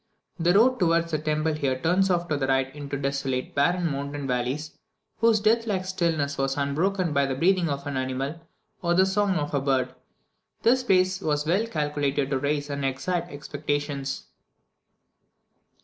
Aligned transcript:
The 0.39 0.55
road 0.55 0.79
towards 0.79 1.11
the 1.11 1.19
temples 1.19 1.59
here 1.59 1.77
turns 1.79 2.09
off 2.09 2.27
to 2.29 2.35
the 2.35 2.47
right 2.47 2.73
into 2.75 2.97
desolate, 2.97 3.53
barren 3.53 3.85
mountain 3.91 4.25
valleys, 4.25 4.71
whose 5.19 5.39
death 5.39 5.67
like 5.67 5.85
stillness 5.85 6.39
was 6.39 6.57
unbroken 6.57 7.13
by 7.13 7.27
the 7.27 7.35
breathing 7.35 7.69
of 7.69 7.85
an 7.85 7.97
animal, 7.97 8.41
or 8.81 8.95
the 8.95 9.05
song 9.05 9.35
of 9.35 9.53
a 9.53 9.61
bird. 9.61 9.93
This 10.63 10.81
place 10.83 11.21
was 11.21 11.45
well 11.45 11.67
calculated 11.67 12.31
to 12.31 12.39
raise 12.39 12.71
and 12.71 12.83
excite 12.83 13.25
expectations. 13.29 14.23